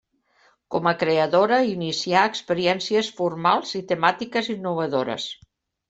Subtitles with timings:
[0.75, 5.33] Com a creadora inicià experiències formals i temàtiques innovadores.